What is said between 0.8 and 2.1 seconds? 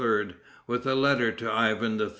a letter to Ivan III.